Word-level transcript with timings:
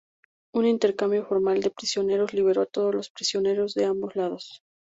Un 0.59 0.63
intercambio 0.65 1.23
formal 1.27 1.61
de 1.61 1.69
prisioneros 1.69 2.33
liberó 2.33 2.63
a 2.63 2.65
todos 2.65 2.91
los 2.91 3.11
prisioneros 3.11 3.75
de 3.75 3.85
ambos 3.85 4.15
lados. 4.15 4.63